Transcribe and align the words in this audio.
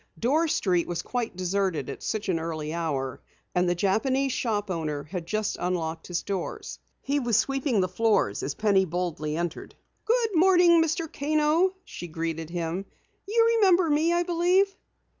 Dorr 0.17 0.47
Street 0.47 0.87
was 0.87 1.03
quite 1.03 1.35
deserted 1.35 1.87
at 1.87 2.01
such 2.01 2.27
an 2.27 2.39
early 2.39 2.73
hour, 2.73 3.21
and 3.53 3.69
the 3.69 3.75
Japanese 3.75 4.31
shop 4.31 4.71
owner 4.71 5.03
had 5.03 5.27
just 5.27 5.57
unlocked 5.59 6.07
his 6.07 6.23
doors. 6.23 6.79
He 7.03 7.19
was 7.19 7.37
sweeping 7.37 7.81
the 7.81 7.87
floor 7.87 8.29
as 8.29 8.55
Penny 8.55 8.85
boldly 8.85 9.37
entered. 9.37 9.75
"Good 10.05 10.29
morning, 10.33 10.81
Mr. 10.81 11.05
Kano," 11.07 11.75
she 11.85 12.07
greeted 12.07 12.49
him. 12.49 12.87
"You 13.27 13.57
remember 13.59 13.87
me, 13.91 14.11
I 14.11 14.23
believe?" 14.23 14.75